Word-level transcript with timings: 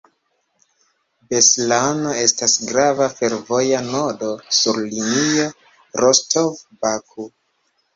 Beslano 1.33 2.15
estas 2.23 2.57
grava 2.71 3.11
fervoja 3.21 3.85
nodo 3.93 4.33
sur 4.63 4.83
linio 4.91 5.49
Rostov—Baku. 6.05 7.33